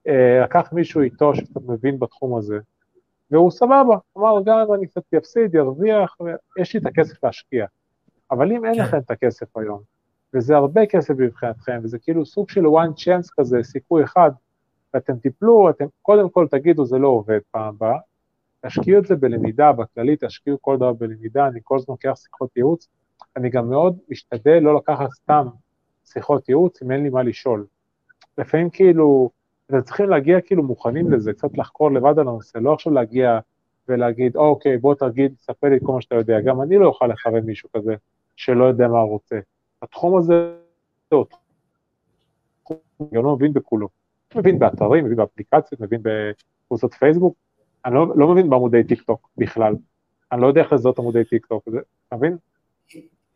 [0.08, 2.58] אה, לקח מישהו איתו שקצת מבין בתחום הזה,
[3.30, 6.16] והוא סבבה, אמר גם אם אני קצת אפסיד, ירוויח,
[6.58, 7.66] יש לי את הכסף להשקיע.
[8.32, 8.82] אבל אם אין כן.
[8.82, 9.80] לכם את הכסף היום,
[10.34, 14.30] וזה הרבה כסף מבחינתכם, וזה כאילו סוג של one chance כזה, סיכוי אחד,
[14.94, 17.98] ואתם תיפלו, אתם קודם כל תגידו זה לא עובד פעם הבאה,
[18.66, 22.88] תשקיעו את זה בלמידה, בכללי תשקיעו כל דבר בלמידה, אני כל הזמן לוקח שיחות ייעוץ,
[23.36, 25.46] אני גם מאוד משתדל לא לקחת סתם
[26.04, 27.66] שיחות ייעוץ אם אין לי מה לשאול.
[28.38, 29.30] לפעמים כאילו,
[29.66, 33.38] אתם צריכים להגיע כאילו מוכנים לזה, קצת לחקור לבד על הנושא, לא עכשיו להגיע
[33.88, 37.44] ולהגיד, אוקיי, בוא תגיד, תספר לי כל מה שאתה יודע, גם אני לא אוכל לכוון
[37.44, 37.94] מישהו כזה
[38.36, 39.36] שלא יודע מה רוצה.
[39.82, 40.54] התחום הזה,
[41.08, 41.26] הוא
[43.14, 43.88] גם לא מבין בכולו.
[44.34, 47.36] מבין באתרים, מבין באפליקציות, מבין בקבוצות פייסבוק,
[47.84, 49.74] אני לא, לא מבין בעמודי טיק טוק בכלל.
[50.32, 51.68] אני לא יודע איך לזהות עמודי טיק טוק,
[52.08, 52.36] אתה מבין?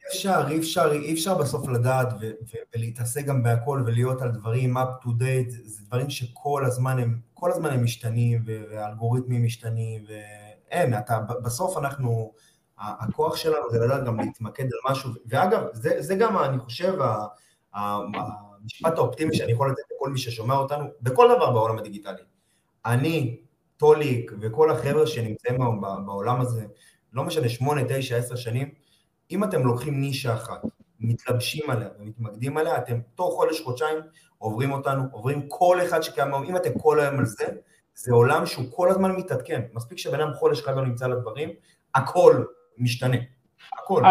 [0.08, 4.76] אפשר, אי אפשר, אי אפשר בסוף לדעת ו- ו- ולהתעסק גם בהכל ולהיות על דברים
[4.76, 10.94] up to date, זה דברים שכל הזמן הם, כל הזמן הם משתנים והאלגוריתמים משתנים ואין,
[10.98, 12.32] אתה, בסוף אנחנו,
[12.78, 16.98] הכוח שלנו זה לדעת גם להתמקד על משהו, ואגב, זה, זה גם, אני חושב,
[17.74, 22.22] המשפט האופטימי שאני יכול לתת לכל מי ששומע אותנו, בכל דבר בעולם הדיגיטלי.
[22.86, 23.40] אני,
[23.76, 25.58] טוליק וכל החבר'ה שנמצאים
[26.06, 26.66] בעולם הזה,
[27.12, 28.70] לא משנה, שמונה, תשע, עשר שנים,
[29.30, 30.62] אם אתם לוקחים נישה אחת,
[31.00, 33.98] מתלבשים עליה ומתמקדים עליה, אתם תוך חודש, חודשיים
[34.38, 37.46] עוברים אותנו, עוברים כל אחד שקיים היום, אם אתם כל היום על זה,
[37.94, 41.50] זה עולם שהוא כל הזמן מתעדכן, מספיק שבן אדם חודש אחד לא נמצא על הדברים,
[41.94, 42.44] הכל
[42.78, 43.16] משתנה,
[43.72, 44.02] הכל.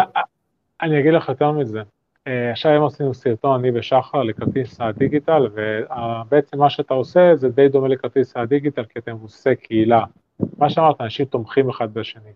[0.82, 1.82] אני אגיד לך יותר מזה,
[2.26, 7.68] אה, עכשיו היום עשינו סרטון, אני ושחר, לכרטיס הדיגיטל, ובעצם מה שאתה עושה זה די
[7.68, 10.04] דומה לכרטיס הדיגיטל, כי אתם עושה קהילה
[10.58, 12.30] מה שאמרת, אנשים תומכים אחד בשני.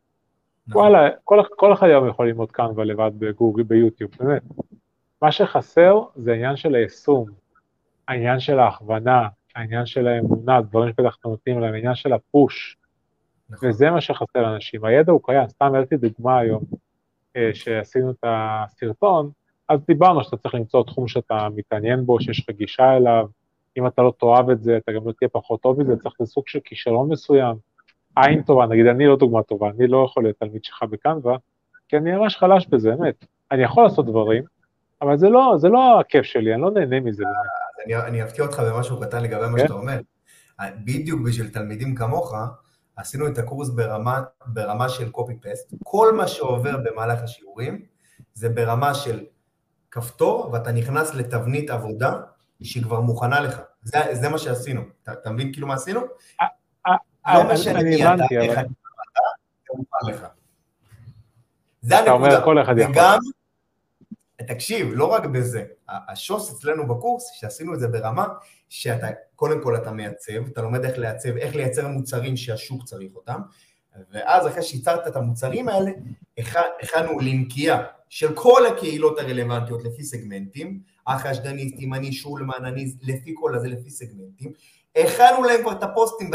[0.67, 0.83] נכון.
[0.83, 4.43] וואלה, כל, כל אחד היום יכול ללמוד קנווה לבד בגוגל, ביוטיוב, באמת.
[5.23, 7.27] מה שחסר זה העניין של היישום,
[8.09, 12.77] העניין של ההכוונה, העניין של האמונה, דברים שבטח אתם נותנים להם, העניין של הפוש,
[13.51, 13.69] נכון.
[13.69, 14.85] וזה מה שחסר לאנשים.
[14.85, 16.63] הידע הוא קיים, סתם הבאתי דוגמה היום,
[17.37, 19.31] אה, שעשינו את הסרטון,
[19.69, 23.27] אז דיברנו שאתה צריך למצוא תחום שאתה מתעניין בו, שיש לך גישה אליו,
[23.79, 26.45] אם אתה לא תאהב את זה, אתה גם לא תהיה פחות טוב מזה, צריך לסוג
[26.47, 27.57] של כישרון מסוים.
[28.17, 31.37] עין טובה, נגיד אני לא דוגמה טובה, אני לא יכול להיות תלמיד שלך בקנווה,
[31.89, 33.25] כי אני ממש חלש בזה, באמת.
[33.51, 34.45] אני יכול לעשות דברים,
[35.03, 37.37] אבל זה לא, זה לא הכיף שלי, אני לא נהנה מזה באמת.
[37.37, 39.63] אז אני, אני אפתיע אותך במשהו קטן לגבי מה כן.
[39.63, 40.01] שאתה אומר.
[40.85, 42.35] בדיוק בשביל תלמידים כמוך,
[43.01, 45.77] עשינו את הקורס ברמה, ברמה של copy-paste.
[45.85, 47.85] כל מה שעובר במהלך השיעורים
[48.35, 49.25] זה ברמה של
[49.91, 52.21] כפתור, ואתה נכנס לתבנית עבודה
[52.63, 53.61] שהיא כבר מוכנה לך.
[53.83, 54.81] זה, זה מה שעשינו.
[55.03, 56.01] אתה, אתה מבין כאילו מה עשינו?
[56.01, 56.07] לא
[57.27, 59.21] אני- משנה אני מי אתה, איך אבל אתה,
[59.73, 60.27] זה מוכן לך.
[61.81, 62.45] זה אתה אומר הנקודה.
[62.45, 62.95] כל אחד יכול.
[64.47, 68.27] תקשיב, לא רק בזה, השוס אצלנו בקורס, שעשינו את זה ברמה,
[68.69, 73.41] שאתה, קודם כל אתה מייצב, אתה לומד איך לייצב, איך לייצר מוצרים שהשוק צריך אותם,
[74.13, 75.91] ואז אחרי שייצרת את המוצרים האלה,
[76.41, 83.35] הכ- הכנו לינקייה של כל הקהילות הרלוונטיות לפי סגמנטים, אח אשדניסטים, אני שולמן, אני לפי
[83.37, 84.53] כל הזה, לפי סגמנטים,
[84.97, 86.31] הכנו להם כבר את הפוסטים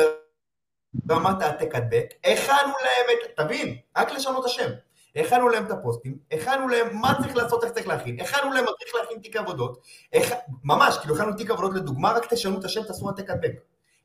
[0.94, 4.70] ברמת העתק הדבק, הכנו להם את, תבין, רק לשנות השם,
[5.16, 8.72] הכנו להם את הפוסטים, הכנו להם מה צריך לעשות, איך צריך להכין, הכנו להם מה
[8.80, 9.82] צריך להכין תיק עבודות,
[10.14, 10.34] הכ...
[10.64, 13.60] ממש, כאילו הכנו תיק עבודות לדוגמה, רק תשנו את השם, תעשו העתק הדבק.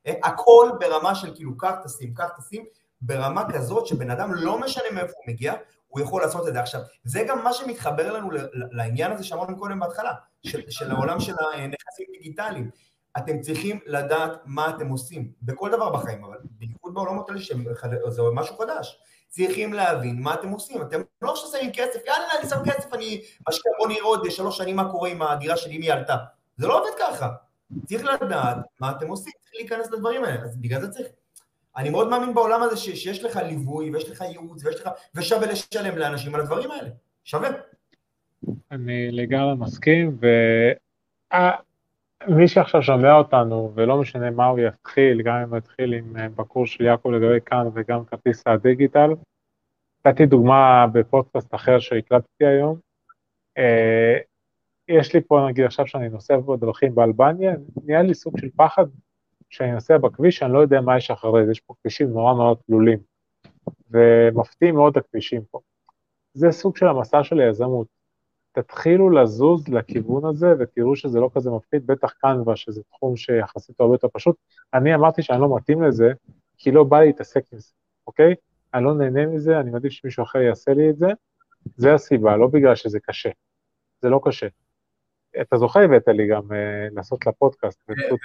[0.07, 2.65] אה, הכל ברמה של כאילו, קח תשים, קח תשים,
[3.01, 5.53] ברמה כזאת שבן אדם לא משנה מאיפה הוא מגיע,
[5.87, 6.59] הוא יכול לעשות את זה.
[6.59, 10.11] עכשיו, זה גם מה שמתחבר לנו לעניין הזה שאמרנו קודם בהתחלה,
[10.43, 12.69] של, של העולם של הנכסים דיגיטליים.
[13.17, 18.57] אתם צריכים לדעת מה אתם עושים, בכל דבר בחיים, אבל בייחוד בעולמות האלה שזה משהו
[18.57, 18.99] חדש.
[19.31, 23.71] צריכים להבין מה אתם עושים, אתם לא שמים כסף, יאללה, אני שם כסף, אני משקיע,
[23.77, 26.15] בוא נראה עוד שלוש שנים מה קורה עם הדירה שלי, אם היא עלתה.
[26.57, 27.29] זה לא עובד ככה.
[27.85, 31.07] צריך לדעת מה אתם עושים, צריך להיכנס לדברים האלה, אז בגלל זה צריך...
[31.77, 34.89] אני מאוד מאמין בעולם הזה ש, שיש לך ליווי, ויש לך ייעוץ, ויש לך...
[35.15, 36.89] ושווה לשלם לאנשים על הדברים האלה.
[37.23, 37.49] שווה.
[38.71, 40.17] אני לגמרי מסכים,
[42.27, 46.29] ומי שעכשיו שומע אותנו, ולא משנה מה הוא יתחיל, גם אם הוא יתחיל עם אה,
[46.29, 49.09] בקורס של יעקב לגבי כאן וגם כרטיס הדיגיטל,
[50.05, 52.77] נתתי דוגמה בפודקאסט אחר שהקלטתי היום.
[53.57, 54.17] אה,
[54.87, 57.53] יש לי פה, נגיד עכשיו שאני נוסע בדרכים באלבניה,
[57.83, 58.85] נהיה לי סוג של פחד
[59.49, 62.55] כשאני נוסע בכביש, אני לא יודע מה יש אחרי זה, יש פה כבישים נורא נורא
[62.65, 62.99] תלולים,
[63.91, 65.59] ומפתיעים מאוד הכבישים פה.
[66.33, 68.00] זה סוג של המסע של היזמות.
[68.51, 73.93] תתחילו לזוז לכיוון הזה ותראו שזה לא כזה מפחיד, בטח קנווה, שזה תחום שיחסית הרבה
[73.93, 74.35] יותר פשוט.
[74.73, 76.11] אני אמרתי שאני לא מתאים לזה,
[76.57, 77.71] כי לא בא להתעסק עם זה,
[78.07, 78.35] אוקיי?
[78.73, 81.07] אני לא נהנה מזה, אני מעדיף שמישהו אחר יעשה לי את זה,
[81.75, 83.29] זה הסיבה, לא בגלל שזה קשה.
[84.01, 84.47] זה לא קשה.
[85.41, 86.53] אתה זוכר הבאת לי גם uh,
[86.95, 87.79] לעשות לה פודקאסט.
[87.89, 88.19] ופשוט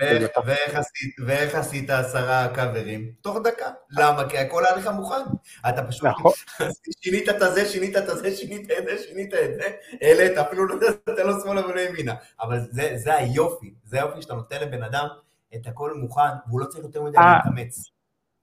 [1.27, 3.11] ואיך- עשית- עשרה קאברים?
[3.21, 3.71] תוך דקה.
[3.91, 4.29] למה?
[4.29, 5.23] כי הכל היה לך מוכן.
[5.69, 6.33] אתה פשוט נכון,
[7.03, 9.65] שינית את הזה, שינית את הזה, שינית את זה, שינית את זה,
[10.03, 10.75] העלית, אפילו לא
[11.09, 12.15] נותן לו שמאלה ולא ימינה.
[12.41, 15.07] אבל זה, היופי, זה היופי שאתה נותן לבן אדם
[15.55, 17.37] את הכל מוכן, והוא לא צריך יותר מדי אה.
[17.37, 17.91] להתאמץ.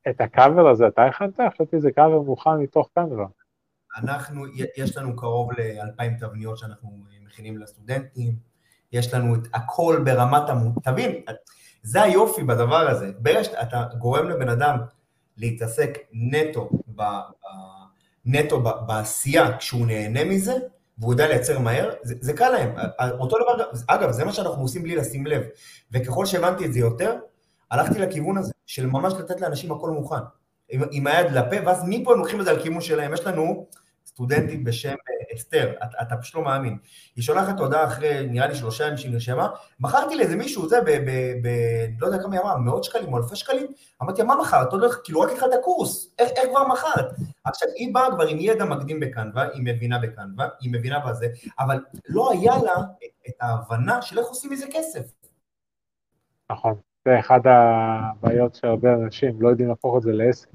[0.09, 1.39] את הקאבר הזה אתה הכנת?
[1.53, 3.25] חשבתי שזה קאבר מוכן מתוך קנווה.
[3.97, 4.45] אנחנו,
[4.77, 6.89] יש לנו קרוב ל-2,000 תבניות שאנחנו
[7.25, 8.52] מכינים לסטודנטים,
[8.93, 10.71] יש לנו את הכל ברמת המ...
[10.83, 11.11] תבין,
[11.83, 13.11] זה היופי בדבר הזה.
[13.19, 14.77] ברגע שאתה גורם לבן אדם
[15.37, 17.03] להתעסק נטו, ב,
[18.25, 20.53] נטו ב, בעשייה, כשהוא נהנה מזה,
[20.97, 22.75] והוא יודע לייצר מהר, זה, זה קל להם.
[23.19, 25.43] אותו דבר, אגב, זה מה שאנחנו עושים בלי לשים לב.
[25.91, 27.15] וככל שהבנתי את זה יותר,
[27.71, 30.15] הלכתי לכיוון הזה, של ממש לתת לאנשים הכל מוכן.
[30.69, 33.13] עם, עם היד לפה, ואז מפה הם לוקחים את זה על כיוון שלהם.
[33.13, 33.67] יש לנו
[34.05, 34.95] סטודנטית בשם
[35.35, 36.77] אסתר, אתה, אתה פשוט לא מאמין.
[37.15, 40.89] היא שולחת הודעה אחרי, נראה לי שלושה ימים שהיא נרשמה, מכרתי לאיזה מישהו, זה, ב,
[40.89, 41.09] ב,
[41.43, 41.49] ב,
[41.99, 43.67] לא יודע כמה היא אמרה, מאות שקלים או אלפי שקלים,
[44.03, 44.67] אמרתי מה מכרת?
[44.67, 47.05] אתה יודע, כאילו רק התחלת הקורס, איך, איך כבר מכרת?
[47.43, 51.27] עכשיו, היא באה כבר עם ידע מקדים בקנווה, היא מבינה בקנווה, היא מבינה בזה,
[51.59, 52.75] אבל לא היה לה
[53.27, 55.11] את ההבנה של איך עושים מזה כסף.
[56.51, 56.75] נכון.
[57.05, 60.49] זה אחד הבעיות שהרבה אנשים לא יודעים להפוך את זה לעסק.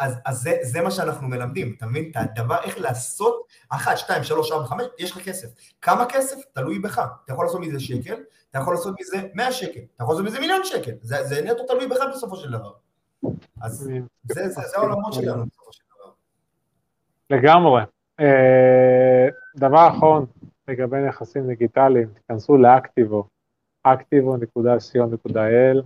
[0.00, 2.10] אז, אז זה, זה מה שאנחנו מלמדים, אתה מבין?
[2.10, 5.48] את הדבר, איך לעשות, אחת, שתיים, שלוש, ארבע, חמש, יש לך כסף.
[5.82, 6.36] כמה כסף?
[6.52, 6.98] תלוי בך.
[7.24, 8.16] אתה יכול לעשות מזה שקל,
[8.50, 10.92] אתה יכול לעשות מזה 100 שקל, אתה יכול לעשות מזה מיליון שקל.
[11.02, 12.72] זה, זה נטו תלוי בך בסופו של דבר.
[13.60, 16.10] אז זה, זה, זה העולמות שלנו בסופו של דבר.
[17.30, 17.82] לגמרי.
[18.20, 20.26] אה, דבר אחרון
[20.68, 23.28] לגבי נכסים דיגיטליים, תיכנסו לאקטיבו,
[23.88, 25.82] activo.co.il,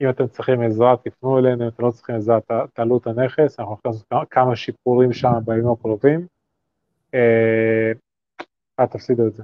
[0.00, 2.38] אם אתם צריכים עזרה, תפנו אלינו, אם אתם לא צריכים עזרה,
[2.74, 6.26] תעלו את הנכס, אנחנו הולכים לעשות כמה שיפורים שם בימים הקרובים.
[7.14, 7.92] אה,
[8.80, 9.42] אל תפסידו את זה.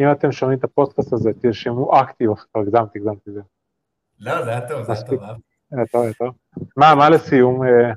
[0.00, 3.40] אם אתם שומעים את הפודקאסט הזה, תרשמו אקטיב, כבר הגזמתי, הגזמתי את זה.
[4.20, 5.02] לא, זה היה טוב, זה היה.
[5.02, 5.22] טוב.
[5.22, 5.42] אהבתי.
[5.74, 6.34] אה, טוב, טוב.
[6.76, 7.62] מה, מה לסיום?
[7.62, 7.92] אה,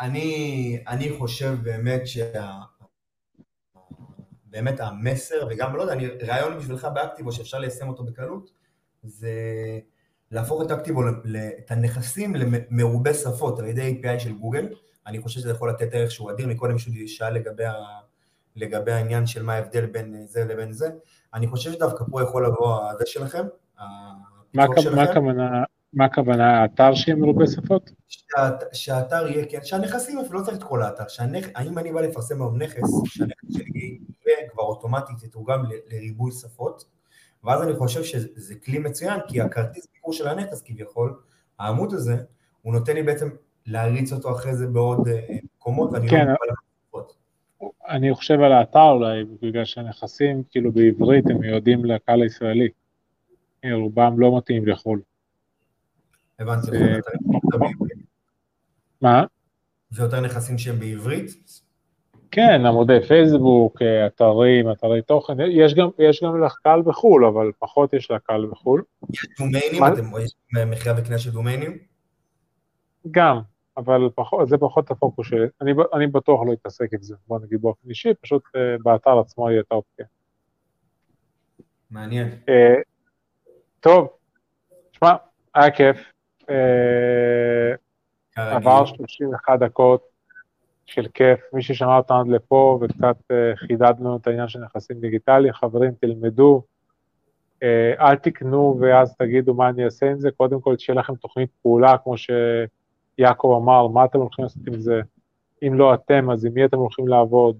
[0.00, 2.50] אני, אני חושב באמת שה...
[4.46, 8.50] באמת המסר, וגם, לא יודע, אני, רעיון בשבילך באקטיבו שאפשר ליישם אותו בקלות,
[9.02, 9.30] זה
[10.32, 11.02] להפוך את אקטיבו,
[11.58, 14.68] את הנכסים למרובי שפות על ידי API של גוגל.
[15.06, 17.74] אני חושב שזה יכול לתת ערך שהוא אדיר, מקודם מישהו שאל לגבי, ה,
[18.56, 20.88] לגבי העניין של מה ההבדל בין זה לבין זה.
[21.34, 23.44] אני חושב שדווקא פה יכול לבוא הזה שלכם,
[24.54, 24.98] מה שלכם.
[24.98, 27.90] הכוונה, מה הכוונה, האתר שיהיה מרובה שפות?
[28.08, 31.48] שהאת- שהאתר יהיה, כן, שהנכסים אפילו לא צריך את כל האתר, שהנכ...
[31.54, 36.84] האם אני בא לפרסם היום נכס, שהנכס שלי יהיה כבר אוטומטית יתורגם לריבוי שפות,
[37.44, 41.20] ואז אני חושב שזה כלי מצוין, כי הכרטיס ביקור של הנכס כביכול,
[41.58, 42.16] העמוד הזה,
[42.62, 43.28] הוא נותן לי בעצם
[43.66, 47.16] להריץ אותו אחרי זה בעוד אה, מקומות, ואני כן, לא לשפות.
[47.88, 52.68] אני חושב על האתר אולי, בגלל שהנכסים, כאילו בעברית, הם מיועדים לקהל הישראלי.
[53.64, 55.00] אה, רובם לא מתאים לחו"ל.
[56.38, 56.70] הבנתי.
[59.00, 59.24] מה?
[59.90, 61.30] זה יותר נכסים שהם בעברית?
[62.32, 67.92] כן, עמודי פייסבוק, אה, אתרים, אתרי תוכן, יש גם, יש גם לקהל בחו"ל, אבל פחות
[67.92, 68.82] יש לקהל בחו"ל.
[69.12, 69.84] יש דומיינים?
[69.84, 70.34] אתם יש
[70.66, 71.78] מכירה וקנייה של דומיינים?
[73.10, 73.40] גם,
[73.76, 75.46] אבל פחות, זה פחות הפוקוס שלי.
[75.60, 79.50] אני, אני בטוח לא אתעסק עם זה, בוא נגיד באופן אישי, פשוט אה, באתר עצמו
[79.50, 80.06] יהיה את האופציה.
[81.90, 82.28] מעניין.
[82.48, 82.74] אה,
[83.80, 84.08] טוב,
[84.92, 85.12] שמע,
[85.54, 85.96] היה כיף.
[88.36, 90.11] עבר 31 דקות
[90.86, 95.52] של כיף, מי ששמע אותנו עד לפה וקצת אה, חידדנו את העניין של נכסים דיגיטליים,
[95.52, 96.62] חברים תלמדו,
[97.62, 101.50] אה, אל תקנו ואז תגידו מה אני אעשה עם זה, קודם כל שיהיה לכם תוכנית
[101.62, 105.00] פעולה, כמו שיעקב אמר, מה אתם הולכים לעשות עם זה,
[105.62, 107.56] אם לא אתם, אז עם מי אתם הולכים לעבוד,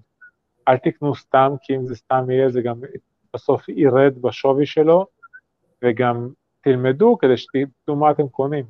[0.67, 2.75] אל תקנו סתם, כי אם זה סתם יהיה, זה גם
[3.33, 5.05] בסוף ירד בשווי שלו,
[5.81, 6.29] וגם
[6.61, 8.65] תלמדו כדי שתדעו מה אתם קונים.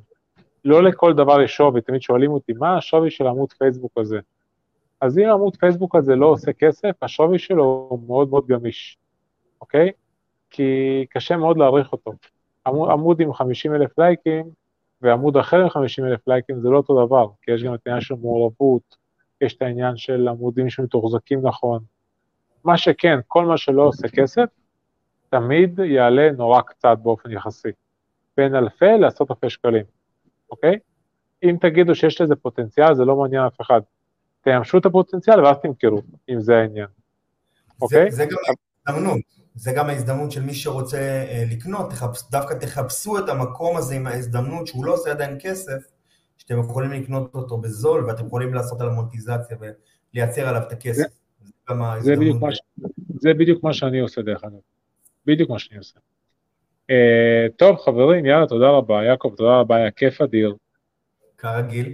[0.64, 4.18] לא לכל דבר יש שווי, תמיד שואלים אותי, מה השווי של עמוד פייסבוק הזה?
[5.04, 8.98] אז אם עמוד פייסבוק הזה לא עושה כסף, השווי שלו הוא מאוד מאוד גמיש,
[9.60, 9.90] אוקיי?
[10.50, 12.12] כי קשה מאוד להעריך אותו.
[12.66, 14.44] עמוד, עמוד עם 50 אלף לייקים
[15.02, 18.00] ועמוד אחר עם 50 אלף לייקים זה לא אותו דבר, כי יש גם את העניין
[18.00, 18.96] של מעורבות,
[19.40, 21.82] יש את העניין של עמודים שמתוחזקים נכון.
[22.64, 24.48] מה שכן, כל מה שלא עושה כסף,
[25.30, 27.68] תמיד יעלה נורא קצת באופן יחסי,
[28.36, 29.84] בין אלפי לעשרות אלפי שקלים.
[30.50, 30.78] אוקיי?
[31.42, 33.80] אם תגידו שיש לזה פוטנציאל, זה לא מעניין אף אחד.
[34.44, 36.86] תממשו את הפוטנציאל ואז תמכרו, אם זה העניין.
[37.82, 38.10] אוקיי?
[38.10, 38.36] זה, זה גם
[38.86, 39.20] ההזדמנות,
[39.54, 41.92] זה גם ההזדמנות של מי שרוצה אה, לקנות,
[42.30, 45.78] דווקא תחפשו את המקום הזה עם ההזדמנות שהוא לא עושה עדיין כסף,
[46.38, 51.04] שאתם יכולים לקנות אותו בזול ואתם יכולים לעשות עליו מונטיזציה ולייצר עליו את הכסף.
[52.00, 52.16] זה.
[52.16, 52.60] בדיוק, מה, ש...
[53.20, 54.58] זה בדיוק מה שאני עושה דרך אגב.
[55.26, 55.98] בדיוק מה שאני עושה.
[56.90, 59.04] Uh, טוב חברים, יאללה, תודה רבה.
[59.04, 60.54] יעקב, תודה רבה, היה כיף אדיר.
[61.38, 61.92] כרגיל,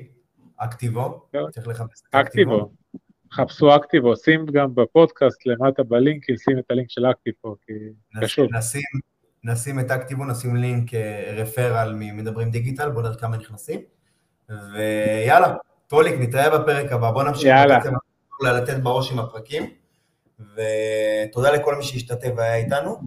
[0.60, 1.38] אקטיבו, כן.
[1.50, 2.70] צריך לחפש את אקטיבו.
[3.32, 7.72] חפשו אקטיבו, שים גם בפודקאסט למטה בלינקים, שים את הלינק של אקטיבו, כי
[8.20, 8.46] קשור.
[8.52, 8.82] נשים,
[9.44, 13.80] נשים, את אקטיבו, נשים לינק אה, רפרל ממדברים דיגיטל, בוא נראה כמה נכנסים.
[14.48, 15.54] ויאללה,
[15.86, 17.78] טוליק, נתראה בפרק הבא, בוא נמשיך יאללה.
[18.42, 19.70] לתת בראש עם הפרקים.
[20.40, 23.00] ותודה לכל מי שהשתתף והיה איתנו,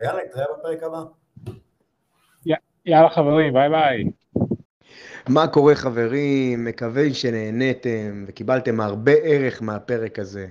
[0.00, 1.02] ויאללה, נתראה בפרק הבא.
[2.86, 4.04] יאללה חברים, ביי ביי.
[5.28, 6.64] מה קורה חברים?
[6.64, 10.46] מקווה שנהניתם וקיבלתם הרבה ערך מהפרק הזה.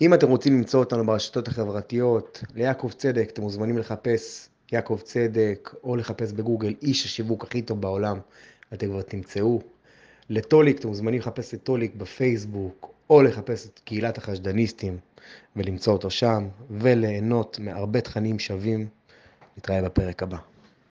[0.00, 5.96] אם אתם רוצים למצוא אותנו ברשתות החברתיות, ליעקב צדק אתם מוזמנים לחפש יעקב צדק, או
[5.96, 8.18] לחפש בגוגל איש השיווק הכי טוב בעולם,
[8.74, 9.60] אתם כבר תמצאו.
[10.30, 14.98] לטוליק אתם מוזמנים לחפש את טוליק בפייסבוק, או לחפש את קהילת החשדניסטים
[15.56, 18.88] ולמצוא אותו שם, וליהנות מהרבה תכנים שווים.
[19.58, 20.47] נתראה בפרק הבא.